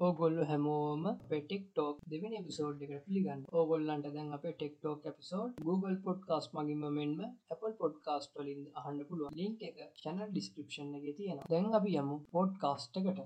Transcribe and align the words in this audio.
ඕගොල්ලු 0.00 0.42
හැමෝම 0.48 1.04
පෙටෙක් 1.30 1.62
talk 1.68 1.96
දෙවෙන 2.10 2.34
episode 2.48 2.82
එකට 2.84 3.06
පිළිගන්න. 3.06 3.40
ඕගොල්ලන්ට 3.52 4.06
දැන් 4.16 4.28
අප 4.36 4.44
tech talk 4.50 5.02
episode 5.16 5.58
Google 5.68 5.96
podcast 6.04 6.46
මගින්ම 6.54 6.84
මෙන්ම 6.98 7.18
Apple 7.54 7.74
පොඩ්කාස්ට 7.80 8.32
වලින් 8.36 8.62
අහන්න 8.78 9.02
පුළුවන්. 9.08 9.36
ලින්ක් 9.40 9.60
එක 9.68 9.76
චැනල් 10.02 10.30
ඩිස්ක්‍රපෂන් 10.30 10.94
එක 11.00 11.04
තියෙන 11.18 11.44
දැන් 11.50 11.68
අපි 11.80 11.98
යමු 12.00 12.16
පොඩ්කාස්ට් 12.32 12.94
එකට. 12.98 13.20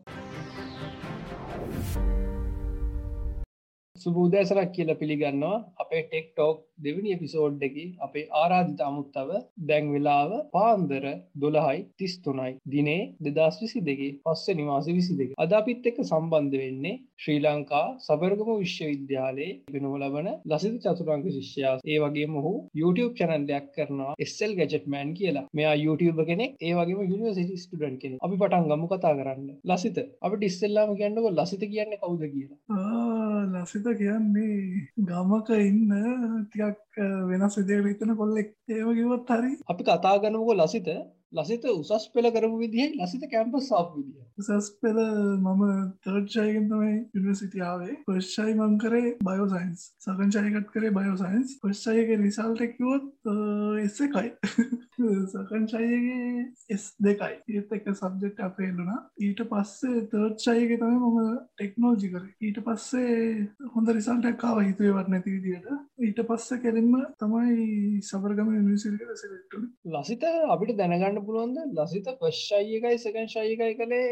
සුබූදෑසරක් 4.03 4.71
කියල 4.75 4.91
පිළිගන්නවා. 5.01 5.65
අපේ 5.83 6.03
ටෙක් 6.05 6.27
ටෝක් 6.31 6.59
දෙවනි 6.85 7.11
එපිසෝඩ් 7.17 7.63
එක 7.69 7.77
අපේ 8.07 8.25
ආරාධිත 8.41 8.81
අමුත්තව 8.89 9.31
දැන් 9.69 9.87
වෙලාව 9.95 10.31
පාන්දර 10.55 11.05
දොළහයි 11.43 11.81
තිස් 11.99 12.15
තුනයි 12.25 12.53
දිනේ 12.73 13.03
දෙදස් 13.27 13.57
විසි 13.63 13.81
දෙගේ 13.89 14.13
පස්ස 14.25 14.47
නිවාස 14.59 14.87
විසි 14.91 15.15
දෙක 15.21 15.31
අදාපිත් 15.45 15.89
එක්ක 15.91 15.99
සම්බන්ධ 16.05 16.57
වෙන්නේ 16.63 16.95
ශ්‍රී 17.23 17.41
ලංකා 17.43 17.85
සබර්ගම 17.99 18.49
විශ්වවිද්‍යාලයේ 18.63 19.51
වෙනුව 19.73 19.95
ලබන 20.01 20.29
ලසිත 20.51 20.75
චතුරංක 20.85 21.27
ශිෂ්‍යයා. 21.37 21.75
ඒ 21.85 21.99
වගේ 22.05 22.27
මොහු 22.35 22.53
YouTube 22.75 23.13
චැනල්ලයක් 23.19 23.67
කරනවා 23.77 24.17
එස්සල් 24.25 24.53
ගැජට්මෑන් 24.61 25.13
කියලා. 25.19 25.47
මෙයා 25.55 25.77
YouTube 25.85 26.23
කෙනෙක් 26.31 26.57
ඒ 26.61 26.73
වගේ 26.79 27.07
යනිවසිටි 27.07 27.61
ස්ටඩන් 27.65 27.97
කෙන 28.03 28.19
අපි 28.21 28.41
පටන් 28.43 28.69
ගමු 28.71 28.91
කතා 28.93 29.15
කරන්න. 29.19 29.49
ලසිත 29.65 29.99
අපට 30.23 30.49
ඉස්සෙල්ලාම 30.49 30.97
කියන්නක 31.01 31.31
ලසිත 31.33 31.63
කියන්න 31.73 31.95
කවුද 32.03 32.23
කියලා? 32.35 32.59
ලසිත 33.53 33.87
කියන්නේ 34.01 34.87
ගමක 35.09 35.49
ඉන්න 35.69 35.91
ටිකක් 36.45 37.01
වෙනස් 37.31 37.57
විදියට 37.59 37.89
හිතන 37.91 38.15
කොල්ලෙක්. 38.21 38.55
ඒව 38.69 38.89
කිවත් 38.99 39.35
හරි. 39.37 39.53
අපි 39.71 39.83
කතා 39.89 40.21
ගනමුක 40.23 40.55
ලසිත 40.59 40.89
ලසිත 41.33 41.65
උසස් 41.67 42.09
පෙළ 42.15 42.29
කරපු 42.31 42.57
විදිහ 42.59 42.89
ලසිත 42.97 43.25
කැම්පස් 43.31 43.69
සාප් 43.69 43.95
විදිහ. 43.97 44.25
උසස් 44.39 44.69
පෙළ 44.79 45.01
මම 45.39 45.63
තර්ජයගෙන් 46.03 46.69
තමයි 46.69 46.95
යුනිසිටියාවේ 47.15 47.97
පශ්ෂයි 48.07 48.55
මං 48.55 48.75
කරේ 48.79 49.13
බයෝසයින්ස් 49.23 49.85
සකංචයකත් 49.99 50.69
කරේ 50.75 50.93
බයෝසයින්ස් 50.93 51.55
පශ්ෂයගේ 51.63 52.19
රිසල්ටෙක්වොත් 52.19 53.31
එස්ස 53.85 54.01
එකයි. 54.01 54.29
සකංචයගේ 55.33 56.45
එස් 56.69 56.85
දෙකයි. 57.01 57.39
ඒත් 57.51 57.73
එක 57.73 57.89
සබ්ජෙක්් 57.95 58.43
අපේල්ලුනා 58.43 59.01
ඊට 59.21 59.43
පස්සේ 59.51 60.05
තර්ච්චයගේ 60.13 60.79
තමයි 60.79 61.01
මම 61.01 61.41
ටෙක්නෝජි 61.55 62.13
කර. 62.13 62.29
ඊට 62.41 62.61
පස්සේ 62.67 63.49
හොඳ 63.75 63.89
රිසල්ටක්කාව 63.91 64.63
හිතුවේ 64.63 64.95
වට 64.99 65.15
නැති 65.15 65.37
විදියට. 65.37 65.73
ඊට 66.01 66.23
පස්ස 66.29 66.61
කෙරෙන්ම 66.63 66.95
තමයි 67.19 68.01
සබර්ගම 68.03 68.55
නිසිල්ක 68.63 69.17
සෙට්ට 69.17 69.59
ලසිත 69.93 70.25
අපිට 70.49 70.77
දැනගන්න 70.77 71.22
පුළුවන්ද? 71.23 71.59
ලසිත 71.77 72.09
පශ්ෂයි 72.19 72.79
එකයි 72.79 72.99
සකන් 72.99 73.29
ශයකයි 73.29 73.75
කළේ 73.75 74.09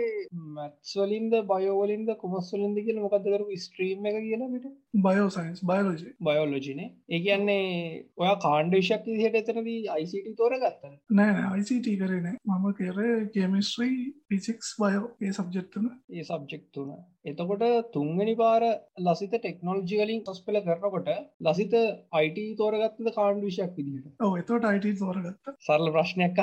මැත්ස්වලින්ද 0.50 1.36
බයෝවලින්ද 1.46 2.10
කොමස්වලින්ද 2.18 2.80
කියල 2.80 3.00
මොකදකරු 3.00 3.58
ස්ට්‍රීම් 3.58 4.06
එක 4.06 4.18
කියලට 4.20 4.66
බයෝසයින්ස් 5.00 5.64
බයෝලජි 5.64 6.14
බයෝලෝජිනේ 6.20 6.88
ඒ 7.08 7.20
කියන්නේ 7.20 7.68
ඔය 8.18 8.32
කාණ්ඩේශක් 8.40 9.06
දිහට 9.08 9.38
එතනදී 9.42 9.78
අයිසිට 9.90 10.32
තෝර 10.36 10.56
ගත්තන 10.56 10.96
නෑ 11.14 11.46
අයිසිට 11.50 11.90
කරන 12.00 12.28
මම 12.28 12.66
කර 12.74 13.00
කෙමිස්ත්‍රී 13.34 13.96
පිසික්ස් 14.28 14.74
බයෝ 14.78 15.06
ඒ 15.20 15.32
සබ්ජෙක්්තුන 15.34 15.90
ඒ 16.10 16.24
සබ්ජෙක්් 16.24 16.64
තුන 16.70 16.92
එතකොට 17.24 17.92
තුන්ගනි 17.92 18.34
පාර 18.34 18.62
ලසිත 18.98 19.32
ටෙක්නෝල්ජිකලින් 19.32 20.22
තොස් 20.24 20.38
පෙළ 20.40 20.60
කරනකොට 20.60 21.08
ලසිත 21.40 21.74
අයිට 22.12 22.38
තෝරගත්තද 22.56 23.10
කාණ්ඩ 23.14 23.44
විෂයක් 23.44 23.74
විදිට 23.76 24.06
එතෝට 24.34 24.64
අයිට 24.64 24.86
තෝරගත්ත. 24.98 25.50
සරල 25.60 25.90
ප්‍රශ්නයක් 25.90 26.38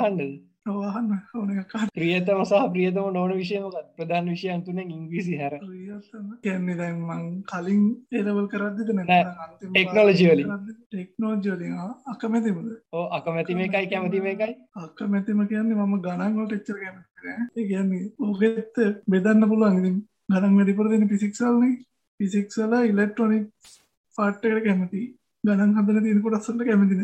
ඕන 0.68 1.50
ප්‍රියතම 1.94 2.42
සහ 2.42 2.68
ප්‍රියතම 2.74 3.08
නොන 3.12 3.32
විෂයමක 3.32 3.76
ප්‍රධාන 3.96 4.26
විෂයන් 4.26 4.62
තුන 4.64 4.78
ඉංග්‍රීසි 4.78 5.38
හැර. 5.40 5.56
කියන්නේ 6.42 6.76
දැන් 6.76 7.00
මං 7.06 7.24
කලින් 7.44 7.82
ඒලවල් 8.12 8.46
කරද්දිට 8.46 8.92
ටෙක්නෝලජිවලි 9.64 10.44
ටෙක්නෝජලිය 10.84 11.72
අකමැතිමද? 12.06 12.68
ඕ 12.92 13.06
අකමැති 13.18 13.56
මේකයි 13.56 13.90
කැමති 13.94 14.20
මේකයි 14.20 14.54
අකමැතිම 14.76 15.42
කියන්නේ 15.48 15.80
මම 15.80 15.98
ගණන්ගොට 16.04 16.54
එච්චර 16.58 16.78
කැමති 16.78 17.66
කියන්නේ 17.66 18.04
ඕගෙත්ත 18.20 18.80
බෙදන්න 19.08 19.48
පුළුවන් 19.48 19.98
ගණන් 20.28 20.56
වැඩිපුර 20.58 20.88
දෙන 20.90 21.08
පිසික්සල්න 21.08 21.62
පිසික්සල 22.20 22.72
ඉලෙක්ට්‍රොනික් 22.82 23.46
පාට්ටකට 24.16 24.64
කැමති. 24.66 25.02
ගණන් 25.44 25.74
හදන 25.76 26.04
තියනකොට 26.06 26.36
අස්සට 26.38 26.64
කැමතින 26.68 27.02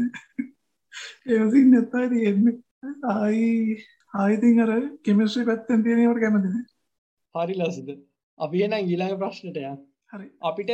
ඒසින් 1.32 1.70
නැත්තා 1.70 2.04
තියෙන්නේ 2.10 2.54
ආයි 3.12 3.78
ආයිතින් 4.14 4.60
අර 4.64 4.72
කෙමිස්ට්‍රී 5.04 5.48
පැත්තෙන් 5.50 5.86
තියෙනවට 5.86 6.22
කැමතින 6.24 6.60
හරි 7.34 7.58
ලසිද 7.60 7.90
අපි 8.38 8.64
එන 8.66 8.76
ඊළඟ 8.80 9.16
ප්‍රශ්නටය 9.18 9.64
හරි. 10.12 10.28
අපිට 10.42 10.72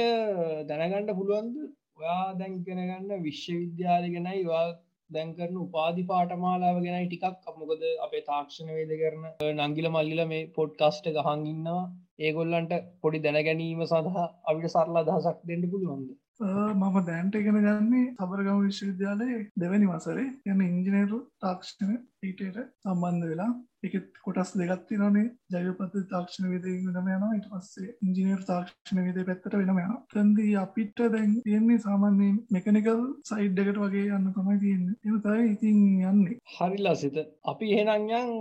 දැනගණ්ඩ 0.68 1.16
පුළුවන්ද? 1.16 1.56
ඔයා 1.98 2.36
දැන් 2.36 2.58
ඉගෙනගන්න 2.58 3.24
විශ්වවිද්‍යාල 3.24 4.10
ගෙනයි 4.16 4.44
වා 4.46 4.66
දැන් 5.10 5.34
කරන 5.36 5.56
උපාධි 5.64 6.08
පාටමාලාව 6.10 6.84
ගෙනයි 6.84 7.06
ටිකක්. 7.06 7.50
මොකද 7.56 7.88
අපේ 8.06 8.26
තාක්ෂණ 8.28 8.76
වේද 8.76 8.92
කරන 9.00 9.24
නංගිල 9.64 9.92
මල්ලිල 9.94 10.28
මේ 10.28 10.46
පොඩ්කාස්ට 10.56 11.12
ගහඟඉන්නවා 11.16 11.82
ඒගොල්ලන්ට 12.20 12.72
පොඩි 13.02 13.22
දැනගැනීම 13.24 13.86
සඳහා 13.86 14.26
අපිට 14.48 14.72
සරලා 14.72 15.06
දහසක් 15.06 15.38
දෙන්න 15.48 15.70
පුළුවන්ද? 15.70 16.10
මම 16.40 16.94
දැන්ට 17.06 17.34
ඉගෙන 17.34 17.56
ගන්නේ 17.58 18.04
සබරගම 18.18 18.60
විශ්වවිද්‍යාලයේ 18.60 19.40
දෙවැනි 19.60 19.88
වසරේ. 19.88 20.28
යන 20.46 20.60
ඉංජිනේරු 20.66 21.18
තාක්ෂණ 21.40 21.98
ඊටට 22.22 22.62
සම්බන්ධ 22.84 23.26
වෙලා. 23.30 23.50
එක 23.82 23.94
කොටස් 24.24 24.52
දෙගත්ති 24.60 24.96
නොනේ 25.00 25.26
ජයපත 25.54 25.98
තාක්ෂණ 26.10 26.48
විදය 26.52 26.72
වෙනම 26.86 27.10
යනවා. 27.10 27.36
ඉට 27.38 27.50
පස්සේ 27.52 27.92
ඉංජිනේර් 28.06 28.42
තාක්ෂණ 28.48 29.04
විදය 29.06 29.26
පැත්තට 29.28 29.58
වෙනම 29.58 29.82
යන 29.82 29.94
තැන්දී 30.14 30.56
අපිට 30.64 31.04
දැන් 31.14 31.36
තියෙන්නේ 31.44 31.84
සාමාන්‍යයෙන් 31.86 32.40
මෙකනිකල් 32.56 33.04
සයිඩ් 33.30 33.62
එකට 33.64 33.80
වගේ 33.84 34.08
යන්න 34.18 34.34
තමයි 34.34 34.58
තියන්න. 34.64 34.90
එම 35.06 35.20
තයි 35.26 35.46
ඉතින් 35.52 35.80
යන්නේ. 36.10 36.40
හරිලා 36.56 36.96
සිත 37.02 37.22
අපි 37.52 37.72
එහෙනංයන් 37.76 38.36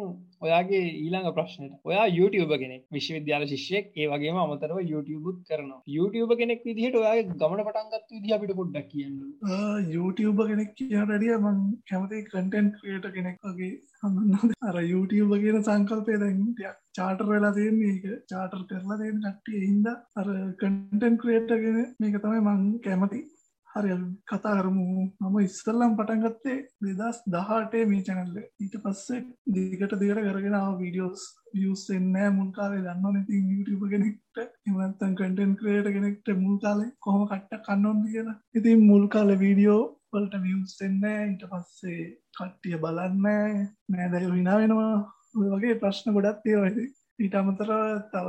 ඔයාගේ 0.46 0.82
ඊළඟ 1.04 1.30
ප්‍රශ්නයට. 1.38 1.74
ඔයා 1.90 2.06
YouTube 2.18 2.56
කෙනෙක් 2.62 2.82
විශ්වවිද්‍යාල 2.96 3.46
ශිෂ්‍යයෙක් 3.52 3.88
ඒ 4.02 4.08
වගේම 4.14 4.38
අමතරව 4.44 4.78
YouTubeුත් 4.92 5.38
කරනවා. 5.50 5.80
YouTube 5.96 6.34
කෙනෙක් 6.42 6.62
විදිහට 6.68 7.00
ඔයාගේ 7.02 7.38
ගමන 7.42 7.64
පටන්ගත් 7.68 8.14
විදි 8.16 8.36
අපිට 8.38 8.56
පොඩ්ඩක් 8.60 8.90
කියන්න. 8.94 9.18
YouTube 9.96 10.44
කෙනෙක් 10.52 10.72
කියනටිය 10.80 11.38
මං 11.44 11.58
කැමති 11.92 12.24
කටෙන්ට් 12.30 12.78
ක්‍රියට 12.82 13.10
කෙනෙක් 13.18 13.50
වගේ 13.50 13.72
හඳන්න 14.04 14.56
අර 14.70 14.78
YouTube 14.92 15.34
කියන 15.44 15.60
සංකල්පය 15.68 16.20
දැන්ටයක් 16.24 16.78
චාටර් 17.00 17.28
වෙලා 17.34 17.56
තියෙන්නේ. 17.58 17.96
එක 17.98 18.06
චාටර් 18.32 18.62
කරලා 18.70 19.00
තියෙන 19.02 19.20
කට්ටිය 19.26 19.66
හින්ද 19.66 19.92
අර 20.20 20.30
කටෙන්ට් 20.62 21.20
ක්‍රියේටගෙන 21.26 21.84
මේක 22.00 22.18
තමයි 22.24 22.42
මං 22.48 22.64
කැමති. 22.88 23.22
හරි 23.72 23.96
කතා 24.30 24.56
කරමු. 24.58 24.86
මම 25.22 25.36
ඉස්සල්ලම් 25.40 25.92
පටන්ගත්තේ 25.98 26.58
දෙදස් 27.00 27.18
දහටේ 27.34 27.84
මේ 27.90 28.06
චැනල්ල 28.08 28.38
ඊට 28.38 28.76
පස්සේ 28.84 29.20
දිගට 29.56 29.94
දිගට 30.02 30.22
කරගෙන 30.28 30.58
වීඩියෝස් 30.80 31.26
වියස් 31.54 31.84
එන්නෑ 31.98 32.32
මුල්කාලේ 32.38 32.82
දන්න 32.86 33.16
නැති 33.16 33.42
YouTube 33.44 33.92
කෙනෙක්ට 33.92 34.42
එමත්තන් 34.68 35.14
කටෙන් 35.20 35.54
ක්‍රේට 35.60 35.90
කෙනෙක්ට 35.96 36.34
මුල් 36.44 36.58
කාලේ 36.64 36.92
කොහොම 37.06 37.28
කට්ට 37.32 37.66
කන්නොන්ද 37.68 38.04
කියලා. 38.08 38.38
ඉතින් 38.58 38.86
මුල් 38.90 39.06
කාල 39.16 39.34
වීඩියෝ 39.44 39.82
වලට 40.14 40.42
වියස් 40.46 40.76
එන්න 40.88 41.04
ඊට 41.10 41.46
පස්සේ 41.52 42.08
කට්ටිය 42.38 42.82
බලන්න 42.84 43.28
නෑදැ 43.92 44.24
විනා 44.36 44.62
වෙනවා. 44.62 44.96
වගේ 45.52 45.76
ප්‍රශ්න 45.84 46.16
ගොඩත් 46.16 46.50
ඒවයිද 46.52 46.80
ඊට 47.20 47.36
අමතර 47.36 47.72
තව 48.14 48.28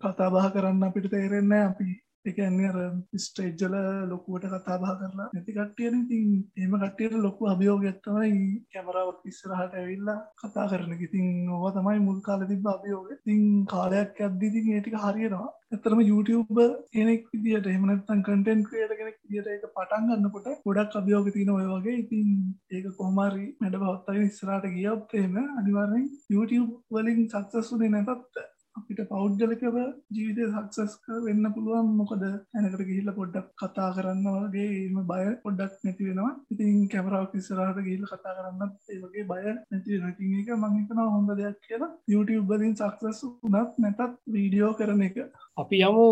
කතා 0.00 0.28
බහ 0.34 0.46
කරන්න 0.54 0.86
අපිට 0.86 1.10
තේරෙන්න 1.12 1.56
අපි 1.60 1.88
එකන්නේ 2.24 2.70
අර 2.70 2.78
ස්ටේජ්ජල 3.18 3.74
ලොකුවට 4.08 4.46
කතා 4.54 4.78
බා 4.78 4.94
කරලා 4.96 5.28
නැති 5.28 5.52
කට්ටියන 5.52 5.94
ඉතින් 5.98 6.26
එම 6.58 6.72
කට්ටියට 6.76 7.16
ලොකු 7.18 7.48
අභියෝගත්තමයි 7.48 8.40
කැමරාවක් 8.72 9.20
ඉස්සරහට 9.24 9.74
ඇවිල්ලා 9.74 10.18
කතා 10.40 10.66
කරන 10.70 10.92
ඉතින් 11.00 11.28
ඕවා 11.50 11.72
තමයි 11.72 12.00
මුල් 12.00 12.20
කාල 12.22 12.42
තිබ 12.48 12.66
අභියෝග 12.68 13.08
තින් 13.24 13.40
කාලයක් 13.66 14.20
ඇද්දිතින් 14.20 14.68
ඒටික 14.70 14.98
හරියනවා. 14.98 15.48
ඇතරම 15.68 16.00
YouTube 16.02 16.60
කෙනෙක් 16.92 17.24
විදිට 17.34 17.66
එමනත්තන් 17.68 18.22
කටෙන් 18.22 18.60
ක්‍රියට 18.68 18.94
කෙනෙක් 18.98 19.18
දිට 19.26 19.48
එක 19.48 19.64
පටන් 19.70 20.06
ගන්නකොට 20.10 20.62
ගොඩක් 20.66 20.98
අභියෝග 21.00 21.32
තින 21.32 21.50
ඔය 21.50 21.66
වගේ. 21.66 21.96
ඉතින් 22.02 22.28
ඒක 22.70 22.86
කොහමාරි 22.98 23.46
මැඩ 23.60 23.80
බවත්තයි 23.80 24.28
ඉස්සරට 24.28 24.70
ගියොත්තේම 24.76 25.34
අනිවාරෙන් 25.54 26.06
YouTube 26.30 26.72
වලින් 26.92 27.26
සක්සස්ුනේ 27.28 27.90
නැතත් 27.90 28.44
අපිට 28.78 29.00
පෞද්ගලකව 29.10 29.76
ජීවිතය 30.16 30.48
සක්සස්ක 30.48 31.06
වෙන්න 31.26 31.48
පුළුවන්. 31.54 31.88
මොකද 32.00 32.24
ඇනකට 32.24 32.82
ගිහිල්ල 32.82 33.10
පොඩ්ඩක් 33.18 33.48
කතා 33.62 33.88
කරන්න 33.96 34.26
වගේ 34.36 34.68
එම 34.80 34.98
බය 35.10 35.24
පොඩ්ඩක් 35.44 35.74
නැති 35.84 36.08
වෙනවා. 36.08 36.32
ඉතින් 36.52 36.76
කැමරාවක් 36.92 37.34
ඉස්සරහට 37.40 37.80
ගිහිල්ල 37.80 38.06
කතා 38.06 38.36
කරන්න 38.36 38.76
ඒවගේ 38.90 39.26
බය 39.32 39.42
නැති 39.46 40.02
නැති 40.02 40.30
එක 40.42 40.52
මංහිතන 40.56 41.02
හොඳ 41.06 41.34
දෙයක් 41.40 41.58
කියලා. 41.64 41.90
YouTube 42.08 42.46
බලින් 42.50 42.76
සක්සස් 42.76 43.24
වනත් 43.44 43.84
නැතත් 43.84 44.22
වීඩියෝ 44.34 44.72
කරන 44.78 45.02
එක. 45.08 45.18
අපි 45.56 45.82
යමු 45.88 46.06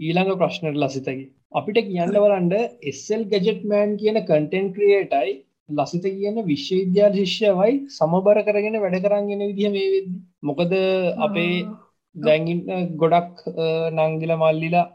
ඊළඟ 0.00 0.34
ප්‍රශ්නට 0.40 0.82
ලසිතකි 0.82 1.28
අපිට 1.52 1.78
කියන්න 1.84 2.16
වලන්ඩ 2.16 2.58
එස්සල් 2.90 3.22
ගැජෙට්මෑන් 3.30 3.94
කියන 4.00 4.18
කටෙන් 4.24 4.74
ක්‍රියටයි 4.74 5.38
ලසිත 5.68 6.04
කියන 6.04 6.38
විශ්වවිද්‍යාල 6.46 7.14
ශිෂ්‍යවයි 7.18 7.74
සමබර 7.90 8.40
කරගෙන 8.46 8.78
වැඩ 8.84 8.98
කරන්න 9.04 9.30
ගෙන 9.30 9.46
විදිහ 9.48 9.70
මේ 9.74 9.90
වෙද 9.94 10.08
මොකද 10.42 10.74
අපේ 11.20 11.54
දැගින් 12.16 12.60
ගොඩක් 13.02 13.44
නංගිල 13.98 14.32
මල්ලිලා 14.42 14.86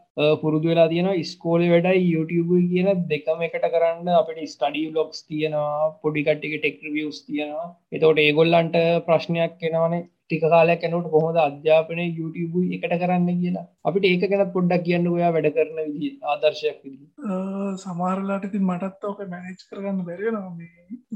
පුරුදු 0.41 0.67
වෙලා 0.71 0.89
තියෙන 0.94 1.09
ස්කෝල 1.31 1.62
වැඩයි 1.73 2.09
YouTube 2.13 2.57
කියන 2.71 2.89
දෙකම 3.12 3.45
එකට 3.47 3.67
කරන්න 3.75 4.09
අපට 4.21 4.41
ස්ටඩී 4.53 4.91
ලොක්ස් 4.97 5.23
තියෙනවා 5.29 5.94
පොඩිකට්ටික 6.03 6.57
ටෙක්වියස් 6.57 7.23
තියෙනවා. 7.27 7.69
එතවට 7.95 8.21
ඒගොල්ලන්ට 8.25 8.77
ප්‍රශ්නයක් 9.07 9.56
කෙනවනේ 9.63 10.03
ටික 10.03 10.44
කාලයක් 10.53 10.79
කැනට 10.83 11.09
කොහොද 11.15 11.38
අධ්‍යාපනය 11.47 12.06
YouTube 12.19 12.62
එකට 12.75 12.95
කරන්න 13.01 13.27
කියලා. 13.41 13.67
අපිට 13.88 14.07
ඒක 14.12 14.23
ගැන 14.31 14.53
පොඩ්ඩක් 14.56 14.85
කියන්න 14.88 15.12
ඔයා 15.15 15.33
වැඩ 15.35 15.51
කරන 15.57 15.83
විදි 15.89 16.09
ආදර්ශයක් 16.31 16.79
විදි 16.85 17.06
සමාරලාට 17.83 18.47
ඉතින් 18.50 18.65
මටත් 18.71 19.12
ඕක 19.12 19.21
මැනේජ් 19.33 19.67
කරගන්න 19.69 20.07
බැරිෙනවා 20.07 20.51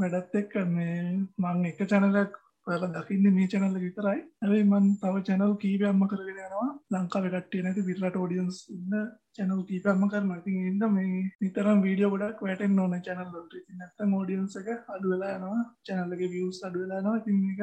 වැඩත් 0.03 0.39
එක් 0.43 0.53
මේ 0.75 0.99
මං 1.43 1.65
එක 1.71 1.81
චැනලක් 1.93 2.45
ඔයාල 2.67 2.91
දකින්න 2.95 3.27
මේ 3.35 3.47
චැනල්ල 3.51 3.77
විතරයි. 3.83 4.19
ඇයි 4.43 4.63
මන් 4.63 4.85
තව 5.01 5.21
චැනල් 5.27 5.53
කීපයම්ම 5.61 6.01
කරගෙන 6.11 6.39
යනවා. 6.39 6.67
ලංකාව 6.93 7.25
කට්ටිය 7.27 7.61
නැති 7.65 7.85
විරට 7.87 8.17
ෝඩියන්ස් 8.21 8.57
ඉන්න 8.75 8.95
චැනල් 9.37 9.61
කීපයම්ම 9.69 10.03
කරන 10.11 10.31
ඉතින් 10.35 10.57
ඉන්න 10.69 10.85
මේ 10.95 11.21
නිතරම් 11.41 11.83
වීඩියෝ 11.85 12.11
ගොඩක් 12.13 12.41
වැටෙන් 12.45 12.79
ඕන 12.83 12.95
චැනල් 13.07 13.29
ලොට 13.35 13.55
නැත 13.79 14.03
මෝඩියන්ස 14.13 14.57
එක 14.61 14.69
අඩු 14.95 15.13
වෙලා 15.13 15.35
යනවා. 15.37 15.61
චැනල්ලගේ 15.87 16.31
වියස් 16.33 16.59
අඩු 16.67 16.83
වෙලානවා 16.83 17.19
ඉතින් 17.21 17.39
එක 17.53 17.61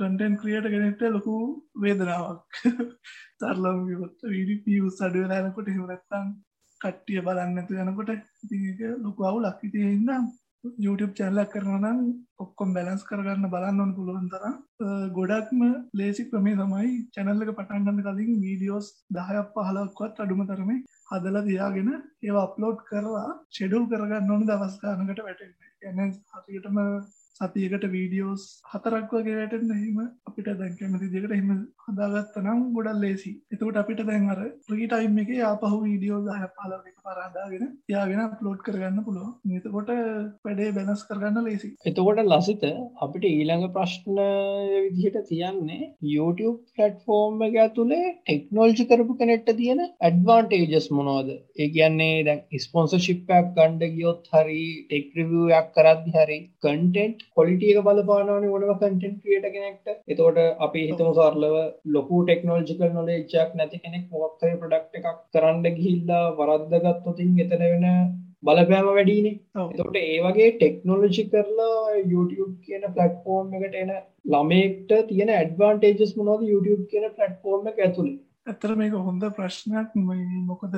කන්ටෙන්් 0.00 0.36
ක්‍රියට 0.42 0.68
ගෙනෙට 0.74 1.06
ලොකු 1.16 1.36
වේදනාවක්. 1.84 2.60
සරලම් 3.40 3.80
වීඩි 4.26 4.60
පියස් 4.66 5.00
අඩු 5.08 5.24
වෙලානකොට 5.24 5.72
හෙමනැත්තන් 5.74 6.28
කට්ටිය 6.80 7.24
බලන්න 7.26 7.58
ඇතු 7.60 7.80
යනකොට 7.84 8.12
ඉති 8.44 8.58
ලොකු 9.06 9.30
අවු 9.30 9.40
ලක්කිතිය 9.44 9.88
ඉන්නම් 9.94 10.28
YouTube 10.64 11.12
චැල්ලක් 11.14 11.50
කරනනම් 11.52 11.98
ඔක්කොම් 12.38 12.70
බැලන්ස් 12.76 13.02
කරගන්න 13.08 13.50
බලන්න 13.52 13.82
ඕන 13.82 13.92
පුළුවන් 13.96 14.26
තරම්. 14.32 14.54
ගොඩක්ම 15.18 15.60
ලේසි 16.00 16.24
ක්‍රමේ 16.30 16.56
තමයි 16.60 16.88
චැනල්ලක 17.14 17.52
පටන්ගන්න 17.58 18.02
කලින් 18.06 18.40
වීඩියෝස් 18.44 18.88
දහයක් 19.10 19.52
පහලක්වත් 19.54 20.22
අඩුම 20.24 20.42
තරමේ 20.50 20.82
හදල 21.10 21.38
දයාගෙන 21.46 21.90
ඒවා 21.92 22.44
අප්ලෝඩ් 22.48 22.82
කරලා 22.90 23.30
ෂෙඩුල් 23.50 23.86
කරගන්න 23.92 24.34
ඕන 24.34 24.46
දවස්කානකට 24.50 25.24
වැටෙන්නේ. 25.26 25.72
එන 25.82 25.96
හරියටම 26.34 26.78
සතියකට 27.40 27.84
වීඩියෝස් 27.90 28.44
හතරක් 28.70 29.12
වගේ 29.14 29.36
වැටෙන් 29.36 29.74
එහෙම 29.74 29.98
අපිට 30.28 30.48
දැන් 30.54 30.72
කැමති 30.78 31.10
දෙකට 31.12 31.34
එහෙම 31.34 31.50
හදාගත්ත 31.86 32.38
නම් 32.40 32.62
ගොඩල් 32.74 33.02
ලේසි 33.02 33.32
එතකට 33.48 33.78
අපිට 33.78 34.00
දැන් 34.04 34.24
අර 34.32 34.40
ප්‍රීටයිම් 34.66 35.18
එක 35.22 35.30
ආපහු 35.44 35.76
වීඩියෝ 35.82 36.18
දහ 36.24 36.48
පාලක 36.56 36.88
පරාදාගෙන 37.06 37.68
යාගෙන 37.88 38.22
ප්ලෝඩ් 38.34 38.64
කරගන්න 38.66 39.04
පුළුව 39.04 39.28
නතකොට 39.50 39.92
වැඩේ 40.44 40.72
බැනස් 40.78 41.04
කරගන්න 41.08 41.46
ලේසි 41.46 41.70
එතකොට 41.84 42.22
ලසිත 42.24 42.64
අපිට 43.00 43.28
ඊළඟ 43.28 43.66
ප්‍රශ්න 43.76 44.18
විදිහට 44.88 45.20
තියන්නේ 45.30 45.90
YouTube 46.08 46.56
පලට්ෆෝර්ම් 46.74 47.46
එක 47.48 47.58
ඇතුළේ 47.58 48.10
ටෙක්නෝල්ජි 48.10 48.88
කරපු 48.90 49.18
කෙනෙට්ට 49.22 49.54
තියෙන 49.60 49.84
ඇඩ්වාන්ටේජස් 49.84 50.90
මොනෝද 50.92 51.30
ඒ 51.32 51.70
කියන්නේ 51.70 52.18
දැන් 52.24 52.44
ස්පොන්සර්ශිප්පයක් 52.64 53.54
ගණ්ඩ 53.54 53.96
ගියොත් 53.96 54.28
හරි 54.34 54.60
ටෙක්රිවයක් 54.84 55.72
කරද්දි 55.76 56.16
හරි 56.18 56.40
කන්ටෙන්ට් 56.60 57.27
කොලිටියක 57.36 57.80
බලපානවන 57.82 58.46
ඕනම 58.48 58.70
කටෙන්් 58.72 59.18
ක්‍රියට 59.18 59.48
කෙනෙක්ට. 59.48 59.88
එතෝට 60.08 60.38
අපි 60.60 60.84
හිතම 60.84 61.10
සරලව 61.12 61.56
ලොකු 61.88 62.22
ටෙක්නෝජිකල් 62.22 62.88
නොලේච්චක් 62.92 63.50
නැති 63.54 63.82
කෙනෙක් 63.82 64.06
මොක්කය 64.14 64.54
ප්‍රඩක්් 64.54 65.02
එකක් 65.02 65.20
කරන්න 65.32 65.66
ගිහිල්ලා 65.72 66.24
වරද්දගත්තොතින් 66.38 67.36
එතන 67.44 67.64
වෙන 67.64 67.86
බලපෑම 68.42 68.88
වැඩීනේ 68.88 69.34
එතකොට 69.62 69.98
ඒ 70.00 70.18
වගේ 70.24 70.50
ටෙක්නෝලජි 70.52 71.24
කරලා 71.32 71.96
YouTube 72.04 72.54
කියන 72.64 72.84
පලට්ෆෝර්ම් 72.90 73.56
එකට 73.58 73.76
එන 73.76 73.92
ළමෙක්ට 74.26 74.94
තියෙන 75.08 75.34
ඇඩ්වාන්ටේජස් 75.34 76.14
මොනවද 76.18 76.48
YouTube 76.48 76.84
කියන 76.92 77.08
පලට්ෆෝර්ම් 77.16 77.70
එක 77.72 77.82
ඇතුළේ 77.86 78.18
ඇතර 78.46 78.74
මේක 78.76 78.94
හොඳ 79.00 79.26
ප්‍රශ්නයක් 79.36 79.96
මොකද 80.46 80.76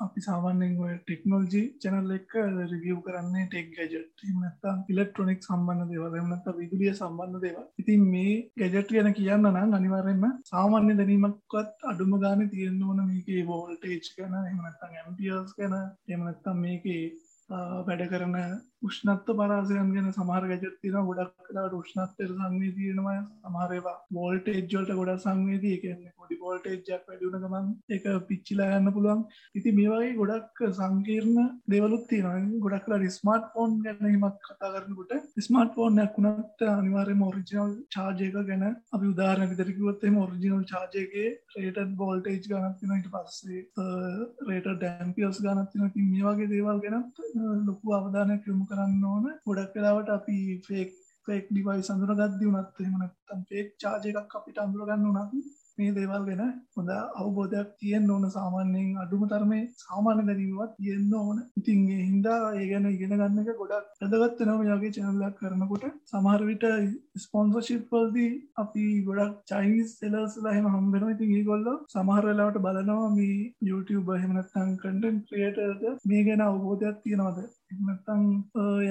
අපි 0.00 0.20
සාමාන්‍යෙන් 0.20 0.78
ඔය 0.78 0.94
ටෙක්නෝල්ජි 0.98 1.60
චැනල් 1.82 2.14
එක 2.14 2.32
රිවියව් 2.70 2.98
කරන්නේ 3.04 3.44
ටෙක් 3.46 3.68
ගැජට් 3.74 4.24
මත්තා 4.34 4.74
ඉලෙක්ට්‍රොනික් 4.88 5.40
සම්බන්ධ 5.40 5.90
දේවල්. 5.90 6.16
එමනත්ත 6.16 6.48
විදුලිය 6.54 6.92
සම්බන්ධ 6.92 7.42
දේව 7.44 7.58
ඉතින් 7.78 8.02
මේ 8.06 8.34
ගැජට් 8.62 8.90
කියන 8.90 9.10
කියන්න 9.12 9.46
නම් 9.46 9.76
අනිවාරෙන්ම 9.78 10.24
සාමාන්‍ය 10.44 10.96
දැනීමක්වත් 10.96 11.86
අඩුම 11.90 12.16
ගාන 12.18 12.42
තියෙන්න්න 12.50 12.82
ඕන 12.84 13.04
මේකේ 13.04 13.46
වෝල්ටේජ් 13.46 14.10
ගැන 14.16 14.34
එමනත්තන් 14.42 14.96
ඇම්පියස් 14.96 15.54
ගැන 15.58 15.78
එමනත්තම් 16.10 16.58
මේකේ 16.58 17.02
වැඩ 17.50 18.04
කරන 18.08 18.36
උෂ්නත්ව 18.82 19.36
පරාසයන් 19.38 19.92
ගැන 19.92 20.08
සමහර 20.10 20.46
ගැජත් 20.46 20.76
තින 20.80 20.96
ගොඩක් 21.02 21.46
කලාට 21.46 21.74
උෂ්නත්තර 21.74 22.30
සංවේ 22.30 22.72
තියෙනවා 22.74 23.16
සමහරවා 23.44 23.94
වෝල්ට 24.12 24.48
එජ්ජොල්ට 24.50 24.92
ගොඩ 24.92 25.12
සංවේදී 25.18 25.76
කියන්නේ 25.78 26.12
පොඩි 26.14 26.38
පෝල්ට 26.38 26.66
එජ්ජක් 26.66 27.04
වැඩුණ 27.04 27.42
ගමන් 27.42 27.68
එක 27.90 28.04
පිච්චිලා 28.28 28.78
යන්න 28.78 28.92
පුළුවන්. 28.92 29.22
ඉති 29.54 29.72
මේවගේ 29.72 30.14
ගොඩක් 30.14 30.62
සංකීර්ණ 30.70 31.50
දෙවලුත් 31.66 32.06
තියෙන 32.08 32.48
ගොඩක්ලා 32.58 33.10
ස්මාර්ට් 33.14 33.48
ෆෝන් 33.52 33.78
ගැනීමක් 33.84 34.40
කතා 34.42 34.72
කරනකොට 34.74 35.14
ස්මාර්ට් 35.40 35.74
ෆෝන්යක් 35.74 36.18
වුණත් 36.18 36.66
අනිවාරය 36.68 37.16
ෝරිජිනල් 37.20 37.74
චාර්ජයක 37.90 38.36
ගැන 38.42 38.64
අපි 38.66 39.06
උදාරණ 39.06 39.52
විදරකිවත්තේ 39.52 40.14
ෝරිජිනල් 40.16 40.64
චාර්ජයගේ 40.66 41.28
රේට 41.56 41.96
බෝල්ටේජ් 41.96 42.40
ගනත්තින 42.46 42.96
ඉට 42.98 43.10
පස්සේ 43.10 43.62
රේට 44.48 44.70
ඩැම්පියස් 44.74 45.42
ගනත්තින 45.42 45.90
මේ 46.04 46.24
වගේ 46.26 46.52
දේවල් 46.52 46.84
ගැනත් 46.84 47.24
ලොකු 47.62 47.94
අවධානයක් 47.94 48.46
යොමු 48.46 48.64
කරන්න 48.66 49.04
ඕන. 49.06 49.24
ගොඩක් 49.44 49.74
වෙලාවට 49.74 50.10
අපි 50.10 50.36
ෆේක් 50.66 50.90
ෆෙක් 51.28 51.44
ඩිවයි 51.48 51.82
සඳර 51.82 52.12
ගද්දි 52.14 52.48
වනත් 52.48 52.82
එමනත්තම් 52.84 53.44
ෆේක් 53.50 53.68
චාජ 53.80 54.08
එකක් 54.12 54.34
අපිට 54.38 54.58
අඳුරගන්න 54.58 55.06
වනත් 55.08 55.32
මේ 55.78 55.92
දේවල් 55.94 56.24
ගැන 56.26 56.42
හොඳ 56.76 56.90
අවබෝධයක් 57.20 57.70
තියෙන් 57.78 58.10
ඕන 58.14 58.24
සාමාන්‍යයෙන් 58.30 58.98
අඩුම 59.04 59.22
තරමේ 59.30 59.62
සාමාන්‍ය 59.78 60.22
දැරීමවත් 60.28 60.74
තියෙන්න්න 60.76 61.14
ඕන. 61.20 61.38
ඉතින්ගේ 61.60 62.02
හින්දා 62.02 62.38
ඒ 62.52 62.66
ගැන 62.70 62.86
ඉගෙන 62.90 63.14
ගන්න 63.14 63.40
එක 63.42 63.50
ගොඩක් 63.62 64.04
ඇදගත්ත 64.06 64.44
නම 64.46 64.62
යාගේ 64.68 64.92
චැනල්ලක් 64.96 65.40
කරනකොට. 65.40 65.86
සමහරවිට 66.12 66.66
ස්පොන්සර්ශිප්වල්දී 67.24 68.30
අපි 68.56 68.84
ගොඩක් 69.08 69.34
චයිනිස් 69.50 69.96
සෙලස්ලා 69.98 70.54
හෙම 70.56 70.70
හම්බෙන 70.74 71.08
ඉතින් 71.14 71.34
ඒ 71.38 71.44
ගොල්ල 71.50 71.68
සමහරලාවට 71.94 72.62
බලනවා 72.66 73.10
මේ 73.16 73.36
YouTube 73.70 74.14
හෙමනත්තන් 74.22 74.72
කටන් 74.76 75.20
ක්‍රියටර්ද 75.28 75.84
මේ 76.10 76.24
ගැන 76.28 76.46
අවබෝධයක් 76.46 77.02
තියෙනවද? 77.04 77.44
එමත්තං 77.72 78.24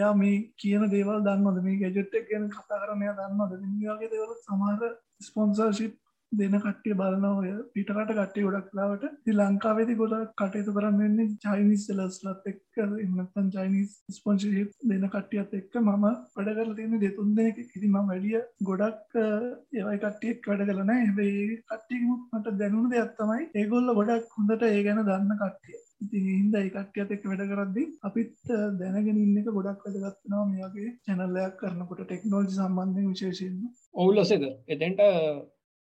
යා 0.01 0.13
මේ 0.21 0.37
කියන 0.59 0.85
දේවල් 0.93 1.25
දන්නවද? 1.25 1.65
මේ 1.67 1.81
ගැජෙට්ක් 1.81 2.29
ගැන 2.29 2.51
කතා 2.53 2.83
කරනය 2.83 3.11
දන්නවද? 3.19 3.53
වගේ 3.83 4.11
දේවල් 4.11 4.33
සමහර 4.45 4.95
ස්පොන්සර්ශිප් 5.21 5.93
දෙන 6.33 6.55
කට්ටිය 6.57 6.95
බලන 6.99 7.25
ඔය 7.27 7.49
පිටකට 7.73 7.99
කට්ටේ 8.09 8.45
ගොඩක් 8.45 8.71
ලාවට 8.73 9.03
ති 9.25 9.33
ලංකාවේති 9.33 9.97
ගොඩ 9.99 10.15
කටයුතු 10.33 10.75
කරන්නන්නේ 10.77 11.27
චයිනිස් 11.43 11.85
සෙලස්ලත් 11.87 12.49
එක්ක 12.51 12.81
එන්නත්තන් 12.83 13.51
චයිනිස් 13.55 13.93
ස්පොන්ශිප් 14.11 14.73
දෙන 14.83 15.07
කට්ටියත් 15.07 15.55
එක්ක 15.59 15.79
මම 15.81 16.05
වැඩ 16.35 16.51
කරල 16.51 16.73
තියෙන 16.75 16.99
දෙතුන් 16.99 17.31
දෙනෙක. 17.35 17.61
ඉති 17.67 17.87
ම 17.87 17.97
වැඩිය 18.03 18.41
ගොඩක් 18.63 19.17
ඒවයි 19.21 19.97
කට්ටියෙක් 19.99 20.49
වැඩ 20.49 20.67
කරන 20.69 20.93
හැබයි 20.93 21.47
කට්ටියමුත් 21.63 22.27
මට 22.33 22.57
දැනුණ 22.59 22.91
දෙයක් 22.91 23.15
තමයි 23.17 23.49
ඒගොල්ල 23.55 23.95
ගොඩක් 23.95 24.37
හොඳට 24.37 24.69
ඒ 24.69 24.83
ගැන 24.83 25.03
දන්න 25.05 25.41
කට්ටිය. 25.41 25.81
හින්ද 26.11 26.55
ඒකට්ටියත් 26.55 27.11
එක් 27.15 27.25
වැඩ 27.29 27.43
කරද්දි 27.49 27.83
අපිත් 28.03 28.53
දැනගෙන 28.79 29.19
ඉන්න 29.19 29.39
එක 29.41 29.49
ගොඩක් 29.51 29.85
වැදගත්නවා 29.85 30.45
මේගේ 30.49 30.93
චැනල්ලයක් 31.05 31.57
කරනකොට 31.59 32.03
ටෙක්නෝජි 32.03 32.55
සම්බන්ධය 32.57 33.05
විශේෂයෙන් 33.07 33.59
ඔවුලසද 33.95 34.47
එතැන්ට 34.67 35.03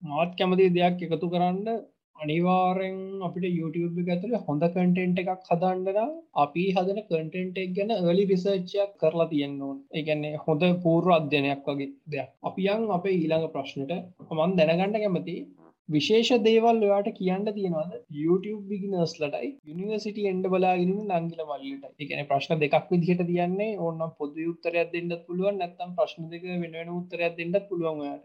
මාත් 0.02 0.36
කැමති 0.38 0.66
දෙයක් 0.76 1.02
එකතු 1.06 1.28
කරන්න 1.32 1.68
අනිවාරෙන් 2.18 2.98
අපිට 3.28 3.46
YouTube 3.58 3.98
ඇතුළ 4.06 4.36
හොඳ 4.46 4.64
කටෙන්ට් 4.66 5.20
එකක් 5.22 5.50
හදන්නලා 5.50 6.06
අපි 6.44 6.64
හදන 6.76 7.00
කටෙන්ට් 7.08 7.60
එක් 7.64 7.74
ගැන 7.78 7.92
එලි 8.12 8.24
රිසර්ච්චයක් 8.32 8.92
කරලා 9.02 9.28
තියෙන්න්න 9.32 9.62
ඕන්. 9.68 9.78
ඒගැන්නේ 9.98 10.42
හොඳ 10.46 10.64
පූර්ව 10.84 11.10
අධ්‍යනයක් 11.18 11.68
වගේ 11.68 11.90
දෙයක්. 12.14 12.30
අපියන් 12.50 12.86
අපේ 12.98 13.16
ඊළඟ 13.18 13.48
ප්‍රශ්නට 13.56 13.94
මන් 14.38 14.56
දැනගන්න 14.60 15.00
කැමති 15.04 15.36
විශේෂ 15.90 16.32
දේවල් 16.48 16.84
ඔයාට 16.88 17.10
කියන්න 17.20 17.46
තියෙනවද? 17.58 17.94
YouTube 18.22 18.64
බිගිනර්ස් 18.72 19.14
ලටයි 19.22 19.50
යනිවර්සිට 19.72 20.20
එන්ඩ 20.32 20.50
බලාගෙන 20.54 20.94
නංගිල 21.12 21.42
මල්ලට 21.50 22.04
එකන 22.06 22.24
ප්‍රශ්න 22.32 22.62
දෙකක් 22.64 22.90
විදිහට 22.94 23.24
තියන්නේ 23.30 23.78
ඔන්න 23.88 24.04
පොද 24.20 24.38
උත්තරයක් 24.52 24.92
දෙන්නත් 24.96 25.16
පුළුවන් 25.28 25.60
නැත්තම් 25.62 25.96
ප්‍රශ්න 26.00 26.30
දෙක 26.34 26.46
වෙන 26.64 26.94
උත්තරයක් 26.98 27.38
දෙන්නත් 27.40 27.60
පුළුවන්ට 27.70 28.24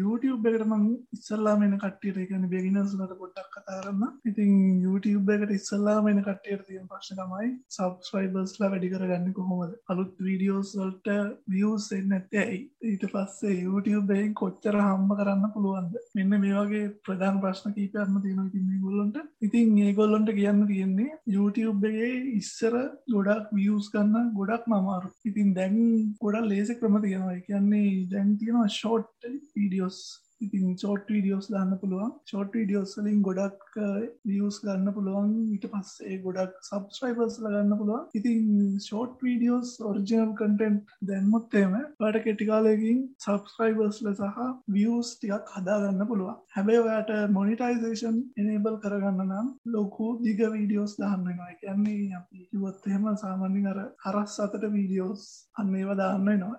YouTube 0.00 0.52
එකටමං 0.52 0.86
ඉස්සල්ලාමෙන 1.18 1.78
කට්ටියට 1.84 2.22
එකන 2.24 2.48
බෙගිනස් 2.54 2.96
ලට 2.98 3.18
පොට්ටක් 3.22 3.58
කතාරන්න 3.58 4.02
ඉතින් 4.32 4.52
YouTube 4.86 5.34
එකට 5.36 5.54
ඉස්සල්ලාමෙන 5.58 6.22
කට්ටියට 6.28 6.66
තියෙන 6.68 6.88
ප්‍රශ්නකමයි 6.92 7.52
සබස්්‍රයිබර්ස්ලා 7.76 8.72
වැඩි 8.74 8.92
කරගන්න 8.94 9.32
කොහොමද? 9.38 9.72
අලුත් 9.92 10.14
වීඩියෝස් 10.26 10.74
වල්ට 10.78 11.08
වියස් 11.54 11.88
එන්න 11.98 12.16
ඇත්තේ 12.18 12.44
ඇයි? 12.44 12.60
ඊට 12.90 13.06
පස්සේ 13.14 13.56
YouTube 13.64 14.14
එයින් 14.18 14.34
කොච්චර 14.42 14.78
හම්බ 14.82 15.16
කරන්න 15.18 15.50
පුළුවන්ද? 15.54 15.96
මෙන්න 16.18 16.34
මේ 16.42 16.54
වගේ 16.72 16.82
වගේ 16.82 16.92
ප්‍රධාන 17.04 17.40
ප්‍රශ්න 17.42 17.74
කීපයක්ම 17.76 18.16
තියෙන 18.18 18.48
ඉතින් 18.48 18.80
ගොල්ලොන්ට 18.82 19.16
ඉතින් 19.40 19.76
ඒගොල්ලොන්ට 19.78 20.30
කියන්න 20.30 20.64
තියෙන්නේ 20.66 21.18
YouTubeගේ 21.28 22.10
ඉස්සර 22.32 22.74
ගොඩක් 23.08 23.52
වියස් 23.52 23.90
කන්න 23.92 24.32
ගොඩක් 24.38 24.66
මමාරු 24.66 25.12
ඉතින් 25.24 25.54
දැන් 25.54 25.78
ගොඩක් 26.20 26.48
ලේසි 26.48 26.78
ක්‍රම 26.80 26.98
තියෙනවා. 26.98 27.38
කියන්නේ 27.42 28.06
දැන් 28.12 28.36
තියෙනවා 28.38 28.68
ෂෝට් 28.70 29.30
වීඩියෝස් 29.54 29.98
ඉතින් 30.42 30.76
චෝට් 30.76 31.06
වීඩියෝස් 31.08 31.48
දාන්න 31.48 31.72
පුළුවන්. 31.78 32.12
චෝට් 32.24 32.56
වීඩියෝස්ලින් 32.56 33.20
ගොඩක් 33.22 33.78
වියස් 34.24 34.58
ගන්න 34.64 34.94
පුළුවන්. 34.96 35.32
ඊට 35.48 35.66
පස්සේ 35.72 36.18
ගොඩක් 36.24 36.56
සබස්්‍රයිබර්ස් 36.62 37.38
ලගන්න 37.42 37.78
පුළුවන්. 37.80 38.06
ඉතින් 38.14 38.48
ෂෝට් 38.78 39.22
වීඩියෝස් 39.22 39.74
ඔරිජිනල් 39.82 40.34
කටෙන්ට් 40.34 40.96
දැන්මොත්තේම 41.02 41.76
පට 41.98 42.24
කෙටිකාලකින් 42.26 43.02
සබස්ක්‍රයිබර්ස්ල 43.18 44.12
සහ 44.12 44.40
වියස් 44.68 45.14
ටිකක් 45.14 45.54
හදාගන්න 45.56 46.06
පුළුවන්. 46.06 46.40
හැබැයි 46.54 46.82
ඔයාට 46.82 47.12
මොනිටයිසේෂන් 47.32 48.18
එනේබල් 48.36 48.80
කරගන්න 48.82 49.22
නම් 49.26 49.48
ලොකු 49.72 50.08
දිග 50.22 50.42
වීඩියෝස් 50.48 50.98
දාන්නවා 50.98 51.52
කියන්නේ 51.60 52.14
අපි 52.18 52.46
කිවොත්හෙම 52.50 53.06
සාමාන්‍යින් 53.16 53.68
අර 53.68 53.80
හරස් 54.04 54.34
අතට 54.44 54.66
වීඩියෝස් 54.74 55.24
අන්න 55.58 55.74
ඒව 55.74 55.92
දාන්න 55.96 56.28
නවා 56.32 56.56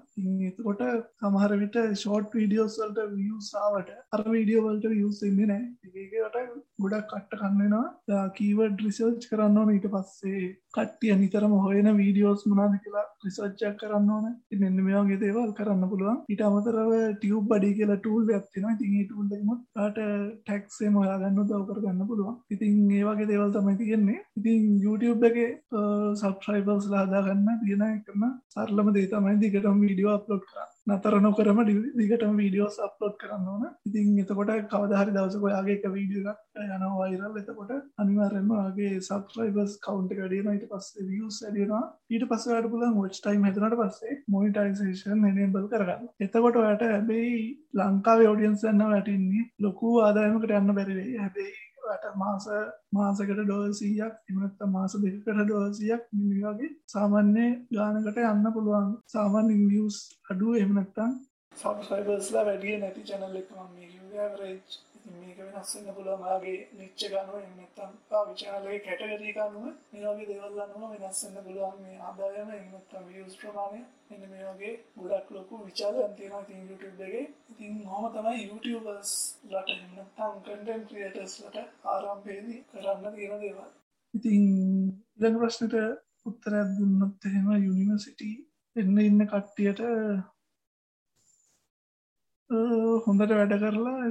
එතකොට 0.48 0.84
සමහර 1.20 1.54
විට 1.62 1.78
ෂෝට් 1.94 2.38
වීඩියෝස් 2.38 2.80
වලට 2.82 3.08
වියසාාවට 3.74 4.16
අර 4.16 4.24
වීඩියෝවලට 4.28 4.86
වියස් 4.92 5.20
ඉන්න 5.28 5.40
නෑ 5.48 5.64
ඒකට 6.02 6.36
ගොඩක් 6.84 7.08
කට්ට 7.12 7.40
කන්නෙනවා 7.42 8.24
කීවඩ් 8.38 8.84
රිසර්ච් 8.86 9.26
කරන්න 9.30 9.58
ඕන 9.62 9.72
ඊට 9.74 9.88
පස්සේ 9.94 10.42
කට්ටිය 10.76 11.16
නිතරම 11.16 11.56
හොයන 11.66 11.90
වීඩියෝස් 12.00 12.46
මනාද 12.50 12.76
කියලා 12.84 13.06
රිසර්ච්චක් 13.26 13.80
කරන්න 13.82 14.10
ඕන. 14.10 14.28
මෙන්න 14.56 14.80
මේගේ 14.80 15.20
දේවල් 15.24 15.54
කරන්න 15.60 15.90
පුළුවන්. 15.92 16.20
ඊට 16.28 16.44
අමතරව 16.48 16.94
ටියව් 17.16 17.40
බඩි 17.52 17.72
කියලා 17.80 18.00
ටූල් 18.00 18.32
ඇත්තින 18.32 18.70
ඉතින් 18.74 18.94
ටූල්ලමුත් 19.04 19.64
ට 19.78 20.08
ටැක්සේ 20.42 20.94
මොයාගන්න 20.98 21.42
දව 21.44 21.62
කරගන්න 21.70 22.10
පුළුවන්. 22.12 22.38
ඉතින් 22.50 22.92
ඒවාගේ 22.92 23.30
දේවල් 23.32 23.56
තමයි 23.58 23.80
තියෙන්නේ. 23.82 24.20
ඉතින් 24.40 24.70
YouTube 24.86 25.32
එක 25.32 25.40
සබ්‍රයිබර්ස් 26.22 26.92
ලාදාගන්න 26.94 27.50
තියෙන 27.64 28.00
කරන 28.06 28.30
සරලම 28.50 28.94
දේ 28.96 29.10
තමයි 29.10 29.42
දිගටම 29.44 29.84
වීඩියෝ 29.86 30.16
අප්ලෝඩ් 30.16 30.48
කරන්න. 30.48 30.73
නතර 30.88 31.16
නොකරම 31.18 31.60
දිගටම 31.66 32.34
වීඩියෝස් 32.36 32.78
අප්ලෝඩ් 32.80 33.16
කරන්න 33.18 33.48
ඕන. 33.48 33.64
ඉතින් 33.88 34.18
එතකොට 34.20 34.52
කවදහරි 34.68 35.14
දවසක 35.14 35.46
ඔයාගේ 35.50 35.76
එක 35.78 35.86
වීඩියෝ 35.90 36.34
යන 36.66 36.86
වයිරල් 36.94 37.40
එතකොට 37.42 37.72
අනිවාරෙන්ම 37.98 38.52
වගේ 38.68 39.00
සබස්්‍රයිබස් 39.00 39.78
කවන්් 39.86 40.10
කඩියන 40.12 40.52
ඊට 40.54 40.68
පස්සේ 40.70 41.08
වියස් 41.10 41.40
ඇඩියනවා 41.42 41.84
ඊට 42.10 42.28
පස්සට 42.30 42.70
පුලන් 42.70 43.02
ොච් 43.04 43.20
ටයිම් 43.20 43.48
හතනට 43.48 43.80
පස්සේ 43.82 44.20
මොනිටයිසේෂන් 44.30 45.26
එනබල් 45.26 45.70
කරගන්න. 45.70 46.10
එතකොට 46.20 46.62
ඔයට 46.62 46.88
හැබැයි 46.88 47.44
ලංකාව 47.76 48.26
ෝඩියන්ස් 48.26 48.66
යන්න 48.66 48.88
වැටන්නේ 48.88 49.46
ලොකු 49.60 50.00
ආදායමකට 50.02 50.58
යන්න 50.60 50.76
බැරිවේ 50.76 51.14
හැබැයි 51.18 51.54
ට 51.54 51.73
මාස 52.16 52.48
මාසකට 52.92 53.34
ඩෝසියක් 53.40 54.16
එමනත්ත 54.30 54.64
මාස 54.70 54.96
දෙකට 55.02 55.28
ඩෝසියක් 55.42 56.08
වගේ 56.14 56.72
සාමාන්‍ය 56.88 57.46
ගානකට 57.72 58.24
යන්න 58.24 58.54
පුළුවන්. 58.54 58.90
සාමාන්‍ය 59.08 59.54
ඉංගියස් 59.56 60.00
අඩුව 60.30 60.58
එමනත්තන් 60.58 61.14
සබස්යිබස්ලා 61.58 62.46
වැඩිය 62.46 62.80
නැති 62.80 63.06
චැනල් 63.06 63.38
එක 63.38 63.52
රේච් 64.38 64.78
මේක 65.06 65.40
වෙනස්සන්න 65.40 65.88
පුළුවන්ගේ 65.96 66.60
නිච්ච 66.78 67.02
ගනුව 67.06 67.36
එමනත්තම් 67.40 67.92
විචාලගේ 68.30 68.80
කැටගරී 68.86 69.34
ගනුව 69.38 69.66
මේගේ 69.94 70.28
දෙවල්ලන්නුව 70.30 70.94
වෙනස්සන්න 70.94 71.38
පුළුවන් 71.40 71.82
මේ 71.82 71.98
ආදායම 72.02 72.54
එමනත්තම් 72.54 73.10
වියස් 73.10 73.36
ප්‍රමාණය. 73.42 73.82
එන්න 74.12 74.24
මේ 74.32 74.46
වගේ 74.50 74.74
ගොඩක් 74.98 75.34
ලොකු 75.36 75.60
විචාල 75.66 76.00
අන්තියෙන 76.04 76.46
තින් 76.48 76.64
YouTubeගේ 76.70 77.26
ඉතින් 77.52 77.74
හොම 77.86 78.06
තමයි 78.14 78.44
YouTubers 78.44 79.12
ලට 79.52 79.76
එමනත්තම් 79.76 80.40
කටන් 80.40 80.88
ක්‍රියටස් 80.90 81.36
ලට 81.44 81.68
ආරම්පේදී 81.86 82.60
කරන්න 82.72 83.16
තියෙන 83.16 83.44
දේවල්. 83.44 83.70
ඉතින් 84.14 84.44
ඉළඟ 85.18 85.40
ප්‍රශ්නට 85.40 85.76
උත්තරයක් 86.26 86.76
දුන්නොත් 86.78 87.26
එහෙම 87.28 87.50
යුනිවර්සිටි 87.60 88.32
එන්න 88.76 89.00
ඉන්න 89.02 89.26
කට්ටියට 89.26 89.82
හොඳට 93.06 93.32
වැඩ 93.32 93.56
කරලා 93.60 94.04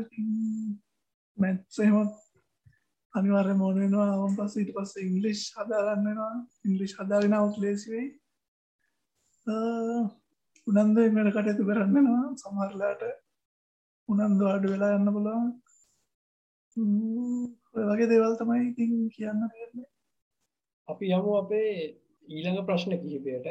මැත්සේමත් 1.38 2.18
අනිවාර්ය 3.14 3.54
මෝනෙනවා 3.54 4.08
අවම් 4.12 4.34
පස්ස 4.36 4.56
ඊට 4.56 4.74
පස්ස 4.76 5.02
ඉංගලිෂ් 5.02 5.42
හදාගන්නවා 5.56 6.34
ඉංගලිෂ් 6.64 6.94
හදාගෙනවත් 6.98 7.56
ලේසිවෙයි 7.58 8.08
උනන්ද 10.66 10.98
එමට 10.98 11.32
කටයුතු 11.32 11.68
කරන්නවා 11.68 12.22
සමහරලාට 12.36 13.02
උනන්දු 14.08 14.44
අඩු 14.46 14.72
වෙලා 14.72 14.96
යන්න 14.96 15.12
පුළුවන්. 15.12 15.48
වගේ 17.86 18.08
දේවල් 18.08 18.36
තමයි 18.38 18.60
ඉතින් 18.68 18.92
කියන්න 19.10 19.42
තියෙන්නේ 19.48 19.88
අපි 20.88 21.10
යමු 21.10 21.32
අපේ 21.36 21.72
ඊළඟ 22.28 22.66
ප්‍රශ්න 22.66 22.92
කිහිපයට. 22.96 23.46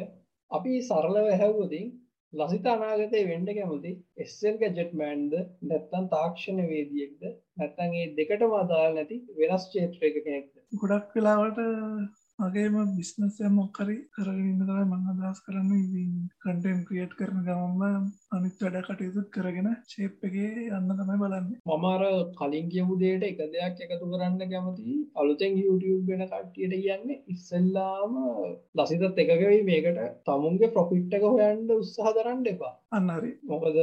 අපි 0.52 0.72
සරලව 0.82 1.28
හැව්වතින් 1.34 1.88
ලසිත 2.34 2.68
අනාගතය 2.72 3.22
වෙන්ඩ 3.28 3.50
කැමති 3.56 3.90
එස්සල් 4.18 4.58
ගැජෙට් 4.60 4.92
මෑන්ද 5.00 5.34
නැත්තන් 5.70 6.06
තාක්ෂණ 6.14 6.62
වේදියෙක්ද 6.70 7.26
නැත්තන්ගේ 7.58 8.06
දෙකට 8.18 8.46
මදාල් 8.48 8.96
නැති 8.96 9.18
වෙනස් 9.40 9.66
චේත්‍රයක 9.74 10.20
කෙනෙක්ද? 10.20 10.54
ගොඩක් 10.82 11.18
වෙලාවට 11.18 11.60
මගේම 12.42 12.76
බිස්නසය 12.96 13.50
මොක්කරි 13.52 13.96
කරගන්න 14.12 14.62
තමයි 14.62 14.86
මං 14.86 15.04
අදහස් 15.12 15.42
කරන්න. 15.46 16.14
කටෙන් 16.42 16.80
ක්‍රියට් 16.88 17.14
කරන 17.20 17.44
ගමම 17.46 17.84
අනිත් 18.32 18.64
වැඩ 18.64 18.78
කටයුතුත් 18.88 19.28
කරගෙන 19.32 19.70
ශේප්පගේ 19.88 20.66
යන්න 20.70 20.90
තමයි 20.92 21.18
බලන්න. 21.22 21.52
මමාර 21.66 22.04
කලින් 22.40 22.72
කියපු 22.74 22.98
දේට 22.98 23.28
එක 23.30 23.44
දෙයක් 23.48 23.84
එකතු 23.88 24.12
කරන්න 24.14 24.42
කැමති. 24.46 24.98
අලුතෙන් 25.16 25.60
YouTube 25.60 26.10
වෙන 26.10 26.26
කට්ටියට 26.26 26.76
කියන්න 26.78 27.16
ඉස්සල්ලාම 27.28 28.18
ලසිතත් 28.76 29.24
එකකවයි 29.26 29.62
මේකට. 29.64 30.02
තමුන්ගේ 30.26 30.74
ප්‍රොෆිට් 30.74 31.14
එක 31.14 31.28
හොයන්ට 31.30 31.76
උත්සාහ 31.78 32.16
දරන්න 32.18 32.48
එපා. 32.48 32.74
අන්නරි 32.92 33.32
මොකද 33.46 33.78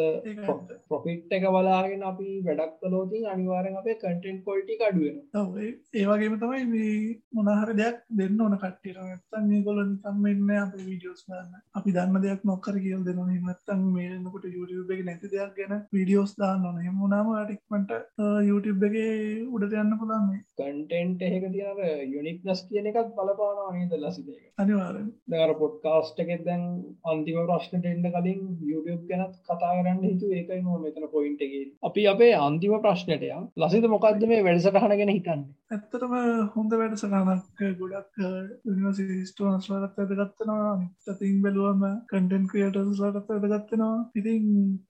ප්‍රොෆිට් 0.89 1.33
එක 1.33 1.45
බලාගෙන 1.49 2.03
අපි 2.05 2.29
වැඩක් 2.43 2.75
කලෝතින් 2.81 3.29
අනිවාරෙන් 3.29 3.79
අපේ 3.79 3.97
කටෙන්් 3.97 4.43
කොල්ටි 4.45 4.77
අඩුවෙන 4.83 5.23
ඒවගේම 5.95 6.37
තමයි 6.39 6.65
මේ 6.67 6.99
මොනහර 7.35 7.73
දෙයක් 7.75 8.03
දෙන්න 8.13 8.43
ඕන 8.49 8.59
කට්ටියට. 8.59 9.01
නැත්තන් 9.03 9.49
මේ 9.49 9.63
ගොල 9.63 9.81
නිකම් 9.85 10.23
වෙන්න 10.25 10.57
අප 10.59 10.77
වීඩියෝස් 10.81 11.25
ගන්න. 11.27 11.55
අපි 11.79 11.95
දන්න 11.95 12.23
දෙයක් 12.23 12.45
නොක්කර 12.45 12.77
කියල් 12.81 13.05
දෙන 13.05 13.21
නත්තන් 13.39 13.81
මේනකොට 13.93 14.47
YouTube 14.49 14.95
එක 14.95 15.05
නැති 15.05 15.31
දෙයක් 15.33 15.53
ගැන 15.57 15.75
වීඩියෝස් 15.93 16.33
දාන්න 16.39 16.67
ඕන 16.67 16.79
හෙමුණම 16.81 17.31
ටික්මට 17.41 17.93
YouTube 18.43 18.89
එක 18.89 18.97
උඩට 19.51 19.77
යන්න 19.77 19.99
පුළන්නේ 20.01 20.41
කටෙන්ට් 20.59 21.23
එහෙක 21.23 21.47
තියන 21.49 21.83
යුනික් 22.09 22.41
නස් 22.45 22.65
කියන 22.69 22.89
එකත් 22.91 23.13
බලපානවා 23.17 23.75
නේද 23.75 23.95
ලසිදක 23.99 24.39
අනිවාරෙන් 24.59 25.11
දර 25.31 25.55
පොඩ්කාස්ට 25.61 26.23
එකෙත් 26.25 26.45
දැන් 26.49 26.65
අන්තිම 27.07 27.41
ප්‍රශ්නට 27.43 27.87
එන්න 27.87 28.09
කලින් 28.09 28.43
YouTube 28.65 29.03
ගැනත් 29.11 29.37
කතා 29.43 29.73
කරන්න 29.73 30.03
හිතු 30.05 30.33
ඒකයි 30.33 30.61
ම 30.61 30.83
මෙතන 30.83 31.09
පොයින්ටගේ 31.11 31.65
අපි 31.83 32.09
අපේ 32.09 32.33
අන්තිම 32.39 32.77
ප්‍රශ්නටය 32.81 33.33
ලසිත 33.59 33.89
මොකක්ද 33.89 34.27
මේ 34.27 34.45
වැඩසටහන 34.45 34.95
ගැන 34.95 35.11
හිතන්න? 35.11 35.47
ඇත්තටම 35.71 36.15
හොඳ 36.55 36.75
වැඩසටහනක් 36.75 37.65
ගොඩක් 37.79 38.25
සිස්ටෝන්ස්ලටත් 38.99 39.99
ඇදගත්තනවා 39.99 40.71
අනිතතින් 40.71 41.43
බැලුවම 41.45 41.85
කටන් 42.07 42.49
ක්‍රියටස්ලටත් 42.51 43.31
ඇදගත්තනවා 43.31 43.97
ඉතින් 44.15 44.47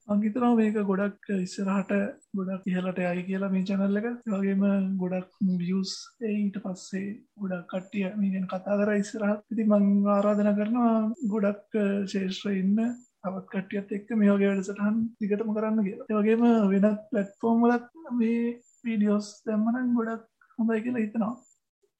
අංගිතනවා 0.09 0.55
මේක 0.55 0.79
ගොඩක් 0.85 1.31
ඉස්සරහට 1.37 1.93
ගොඩක් 2.35 2.69
ඉහලට 2.69 3.01
යයි 3.01 3.25
කියලා 3.25 3.51
මේ 3.51 3.65
චැනල්ල 3.65 3.99
එක. 4.01 4.09
වගේම 4.29 4.65
ගොඩක් 4.99 5.31
වියස් 5.59 5.93
ඊට 6.29 6.61
පස්සේ 6.65 7.11
ගොඩක් 7.39 7.67
කට්ටිය 7.71 8.07
මේගෙන් 8.17 8.47
කතා 8.47 8.79
කර 8.79 8.95
ඉස්සරහත්. 8.95 9.45
ඉති 9.51 9.67
මං 9.67 10.09
ආරාධන 10.09 10.55
කරනවා 10.55 10.95
ගොඩක් 11.29 11.79
ශේෂ්‍ර 12.07 12.55
ඉන්න 12.55 12.81
තවත් 13.21 13.47
කටියත් 13.53 13.93
එක්ක 13.93 14.11
මේ 14.15 14.33
වගේ 14.33 14.51
වැඩසටහන් 14.51 14.99
දිගටම 15.21 15.53
කරන්න 15.55 15.85
කියලා. 15.85 16.19
වගේම 16.19 16.45
වෙනත් 16.71 17.05
පලට්ෆෝර්ම්ලත් 17.11 17.87
මේ 18.15 18.43
වීඩියෝස් 18.85 19.29
දැම්මන 19.47 19.95
ගොඩක් 19.97 20.27
හොඳයි 20.59 20.83
කියලා 20.83 21.05
හිතනවා. 21.05 21.35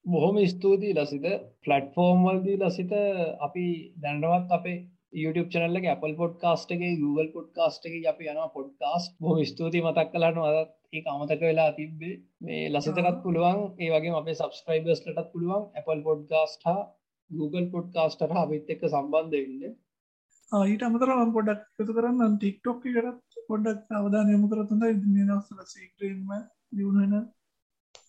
බොහොම 0.09 0.37
ස්තුතියි 0.47 0.95
ලසිත. 0.95 1.25
ෆලට්ෆෝර්ම් 1.63 2.23
වල්දී 2.27 2.61
ලසිත 2.61 2.93
අපි 3.41 3.65
දැන්ඩවත් 3.97 4.55
අපේ 4.57 4.77
YouTube 5.13 5.49
චනල්ල 5.49 5.87
Apple 5.87 6.15
පොඩ්කාස්ට 6.15 6.71
එක 6.71 6.83
Google 6.99 7.29
පොඩ්කාස්ට 7.33 7.87
එක 7.87 7.95
අපි 8.11 8.29
යනවා 8.31 8.49
පොඩ්කාස්ට 8.49 9.15
බොහම 9.19 9.41
ස්තුති 9.45 9.81
මතක් 9.81 10.11
කලන්න 10.13 10.39
අදත් 10.43 10.75
ඒ 10.93 11.03
අමතක 11.07 11.41
වෙලා 11.41 11.71
තිබ්බේ. 11.71 12.15
මේ 12.41 12.69
ලසිතකත් 12.69 13.19
පුළුවන් 13.23 13.59
ඒ 13.77 13.89
වගේ 13.93 14.15
අපේ 14.19 14.35
සබස්ක්‍රයිබර්ස්ලටත් 14.35 15.31
පුළුවන් 15.33 15.67
Apple 15.75 16.01
පොඩ්කාස්ට 16.03 16.65
හා 16.65 16.81
Google 17.31 17.67
පොඩ්කාස්ට 17.73 18.21
අපිත් 18.37 18.69
එක්ක 18.69 18.85
සම්බන්ධ 18.87 19.35
වෙන්න. 19.35 19.75
ඊට 20.51 20.83
අමතර 20.83 21.11
පොඩක් 21.33 21.65
එකතු 21.79 21.97
කරන්න 21.97 22.37
ටික්ටොක් 22.37 22.79
කරත් 22.85 23.43
පොඩක් 23.49 23.97
අවධානය 23.97 24.31
යමුකරතුඳ 24.37 24.87
දවසල 25.03 25.59
සීක්‍රීම 25.73 26.33
දියුණෙන 26.71 27.29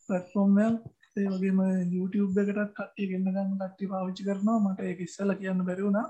පටෆෝර්ම්යක් 0.06 0.80
ඒ 1.16 1.28
වගේම 1.28 1.60
YouTube 1.90 2.40
එකටත් 2.42 2.72
කට්ටිය 2.76 3.08
ගන්න 3.10 3.28
ගන්න 3.28 3.58
කට්ටි 3.60 3.90
පාවිච්චි 3.92 4.26
කරනවා. 4.26 4.62
මට 4.64 4.88
ඒක 4.88 5.00
ඉස්සල 5.06 5.34
කියන්න 5.40 5.66
බැරිවුණා 5.68 6.06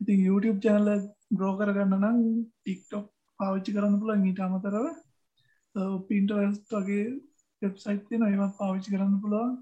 ඉතින් 0.00 0.20
YouTube 0.26 0.58
චැනල 0.64 0.88
ග්‍රෝ 1.32 1.52
කරගන්න 1.58 1.98
නම් 1.98 2.18
ටික්ටොක් 2.54 3.06
පාවිච්චි 3.40 3.74
කරන්න 3.74 4.00
පුළන් 4.00 4.24
ඊට 4.28 4.40
අමතරව. 4.46 4.86
පින්ටරස් 6.08 6.58
වගේ 6.70 7.04
වෙබ්සයිට් 7.62 8.08
තියෙන 8.08 8.26
ඒවත් 8.28 8.58
පාවිච්චි 8.58 8.94
කරන්න 8.94 9.20
පුළුවන්. 9.22 9.52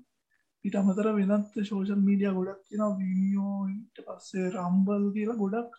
පිට 0.65 0.75
අමතර 0.77 1.07
වෙනත් 1.17 1.55
ශෝෂල් 1.63 2.01
මීඩිය 2.01 2.33
ගොඩක් 2.37 2.65
තින 2.69 2.83
වීනියෝට 2.97 4.01
පස්සේ 4.07 4.49
රම්බල් 4.49 5.05
කියලා 5.15 5.41
ගොඩක් 5.43 5.79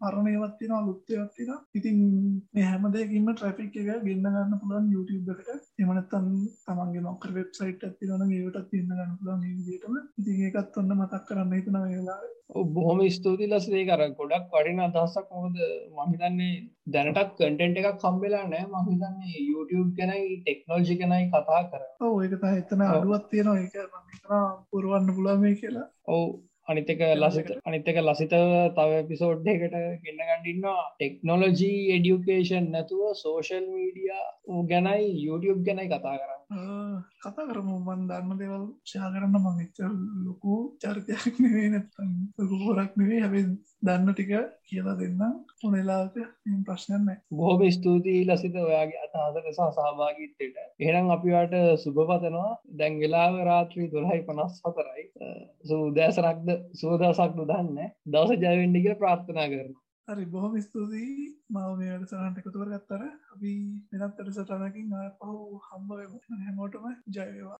පරණයවත් 0.00 0.54
තින 0.58 0.72
අලුත්තයක් 0.72 1.34
තින 1.36 1.52
ඉතින් 1.74 1.98
හැමදකින්ම 2.62 3.28
ට්‍රෆික් 3.32 3.76
එක 3.76 3.90
ගන්න 4.04 4.24
ගන්න 4.26 4.58
පුළන් 4.62 4.88
YouTube 4.94 5.34
එකට. 5.34 5.68
එමනත්තන් 5.78 6.32
තමන්ගේ 6.64 7.02
නොකර 7.02 7.36
වෙබ්සයිට් 7.36 7.84
ඇතිවන 7.84 8.26
ඒටත් 8.30 8.74
ඉන්න 8.74 8.90
ගන්න 8.90 9.14
පුළන් 9.20 9.44
විදිටම 9.44 10.00
ඉතින් 10.18 10.42
ඒකත් 10.46 10.82
ඔන්න 10.82 10.96
මතක් 10.96 11.24
කරන්න 11.28 11.56
හිතන 11.56 11.80
වෙලා 11.84 12.20
බොහොම 12.68 13.00
ස්තුති 13.10 13.46
ලස්සේ 13.46 13.84
කර 13.84 14.02
ගොඩක් 14.12 14.52
වටින 14.52 14.80
අදහසක්. 14.80 15.28
මොකද 15.32 15.56
මහිතන්නේ 15.96 16.52
දැනටත් 16.88 17.34
කටෙන්ට් 17.34 17.80
එකක් 17.80 17.98
කම්බෙලා 18.00 18.44
නෑ 18.46 18.64
මහිතන්නේ 18.68 19.44
YouTube 19.44 19.90
ගැනයි 19.98 20.38
ටෙක්නෝජි 20.38 20.98
ගැනයි 21.00 21.30
කතා 21.30 21.62
කර 21.70 21.82
ඕ 22.02 22.14
ඒක 22.22 22.32
එතන 22.52 22.84
අඩුවත් 22.84 23.28
තියෙනවා. 23.30 23.58
ඒක 23.58 23.74
පුරුවන්න 24.70 25.14
පුළාමේ 25.16 25.54
කියලා. 25.54 25.88
ඔවු 26.08 26.47
අනිතක 26.68 27.02
ලසිත 27.16 27.50
අනිතක 27.64 27.98
ලසිතව 28.00 28.50
තව 28.76 28.90
පිසෝඩ්ඩකට 29.08 29.76
ගෙන්න්න 30.04 30.24
ගඩින්නවා 30.30 30.82
ටෙක්නොලොජී 30.88 31.78
එඩියුකේෂන් 31.94 32.66
නැතුව 32.72 33.04
සෝෂල් 33.16 33.64
මීඩිය 33.68 34.10
ගැනයි 34.66 35.06
YouTube 35.20 35.62
ගැනයි 35.62 35.88
කතා 35.88 36.16
කරන්න. 36.16 36.42
කතා 37.22 37.46
කරම. 37.48 37.68
මන් 37.78 38.02
දන්න 38.08 38.38
දෙවල් 38.40 38.64
ශා 38.84 39.08
කරන්න 39.12 39.38
මංච 39.38 39.78
ලොකු 40.26 40.54
චරිතයක් 40.80 41.40
නෙවේ 41.40 41.68
නැත්තන් 41.70 42.12
ලොකු 42.38 42.60
හොරක් 42.64 42.92
නෙවේ 42.96 43.20
හැබ 43.20 43.34
දන්න 43.82 44.10
ටික 44.10 44.30
කියලා 44.64 44.94
දෙන්න 44.96 45.20
හොනෙලාක 45.60 46.14
ප්‍රශ්නයන්න 46.66 47.10
බොහොම 47.32 47.60
ස්තුතියි 47.70 48.24
ලසිත 48.26 48.56
ඔයාගේ 48.60 49.02
අතහසක 49.04 49.46
සහ 49.50 49.68
සහභාගීත්තයට 49.76 50.56
එහෙනම් 50.80 51.10
අපිවාට 51.10 51.54
සුභපතනවා 51.82 52.50
දැන් 52.78 52.98
වෙලාව 52.98 53.38
රාත්‍රී 53.44 53.90
දොරහයි 53.90 54.24
පනස් 54.24 54.56
හතරයි. 54.64 55.04
සූදෑසරක්ද 55.64 56.48
සුවදසක් 56.74 57.36
නොදන්න 57.36 57.78
දවස 58.08 58.42
ජයවෙන්ඩික 58.42 58.90
ප්‍රාර්ථනා 58.96 59.46
කරන 59.48 59.72
හරි 60.08 60.26
බොහොම 60.26 60.58
ස්තුතියි. 60.60 61.28
මව 61.48 61.70
මේට 61.78 62.10
සරන්ට 62.10 62.38
එකතුවර 62.40 62.68
ගත්තර 62.68 63.02
අපි 63.30 63.54
වෙනත් 63.92 64.20
අට 64.20 64.28
සටනකින් 64.32 64.92
පහු 65.18 65.38
හම්බ 65.62 65.90
හැමෝටම 66.36 66.86
ජයවා 67.10 67.58